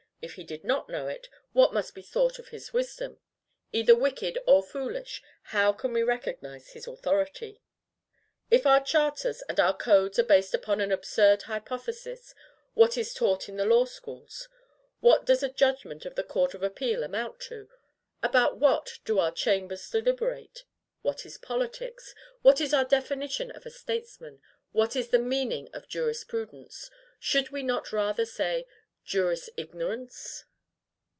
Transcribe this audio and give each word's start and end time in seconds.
If 0.23 0.33
he 0.35 0.43
did 0.43 0.63
not 0.63 0.87
know 0.87 1.07
it, 1.07 1.27
what 1.51 1.73
must 1.73 1.95
be 1.95 2.03
thought 2.03 2.37
of 2.37 2.49
his 2.49 2.71
wisdom? 2.71 3.17
Either 3.71 3.95
wicked 3.95 4.37
or 4.45 4.61
foolish, 4.61 5.23
how 5.45 5.73
can 5.73 5.93
we 5.93 6.03
recognize 6.03 6.73
his 6.73 6.85
authority? 6.85 7.59
If 8.51 8.67
our 8.67 8.83
charters 8.83 9.41
and 9.49 9.59
our 9.59 9.75
codes 9.75 10.19
are 10.19 10.23
based 10.23 10.53
upon 10.53 10.79
an 10.79 10.91
absurd 10.91 11.41
hypothesis, 11.41 12.35
what 12.75 12.99
is 12.99 13.15
taught 13.15 13.49
in 13.49 13.57
the 13.57 13.65
law 13.65 13.85
schools? 13.85 14.47
What 14.99 15.25
does 15.25 15.41
a 15.41 15.49
judgment 15.49 16.05
of 16.05 16.13
the 16.13 16.23
Court 16.23 16.53
of 16.53 16.61
Appeal 16.61 17.01
amount 17.01 17.39
to? 17.49 17.67
About 18.21 18.57
what 18.57 18.99
do 19.05 19.17
our 19.17 19.31
Chambers 19.31 19.89
deliberate? 19.89 20.65
What 21.01 21.25
is 21.25 21.39
POLITICS? 21.39 22.13
What 22.43 22.61
is 22.61 22.75
our 22.75 22.85
definition 22.85 23.49
of 23.49 23.65
a 23.65 23.71
STATESMAN? 23.71 24.39
What 24.71 24.95
is 24.95 25.09
the 25.09 25.17
meaning 25.17 25.69
of 25.73 25.87
JURISPRUDENCE? 25.87 26.91
Should 27.19 27.49
we 27.49 27.63
not 27.63 27.91
rather 27.91 28.27
say 28.27 28.67
JURISIGNORANCE? 29.03 30.45